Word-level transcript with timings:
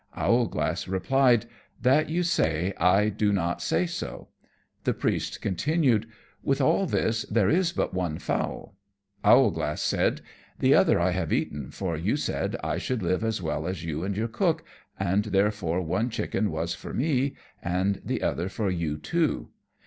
Owlglass 0.17 0.87
replied, 0.87 1.45
"That 1.79 2.09
you 2.09 2.23
say, 2.23 2.73
I 2.79 3.09
do 3.09 3.31
not 3.31 3.61
say 3.61 3.85
so." 3.85 4.29
The 4.83 4.95
Priest 4.95 5.41
continued, 5.41 6.07
"With 6.41 6.59
all 6.59 6.87
this, 6.87 7.21
there 7.25 7.51
is 7.51 7.71
but 7.71 7.93
one 7.93 8.17
fowl." 8.17 8.75
Owlglass 9.23 9.79
said, 9.83 10.21
"The 10.57 10.73
other 10.73 10.99
I 10.99 11.11
have 11.11 11.31
eaten, 11.31 11.69
for 11.69 11.95
you 11.97 12.17
said 12.17 12.55
I 12.63 12.79
should 12.79 13.03
live 13.03 13.23
as 13.23 13.43
well 13.43 13.67
as 13.67 13.83
you 13.85 14.03
and 14.03 14.17
your 14.17 14.27
cook, 14.27 14.63
and 14.99 15.25
therefore 15.25 15.81
one 15.83 16.09
chicken 16.09 16.49
was 16.49 16.73
for 16.73 16.95
me, 16.95 17.35
and 17.61 18.01
the 18.03 18.23
other 18.23 18.49
for 18.49 18.71
you 18.71 18.97
two. 18.97 19.49